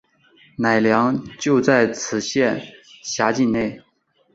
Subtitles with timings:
[0.57, 2.59] 乃良就在此县
[3.03, 3.83] 辖境内。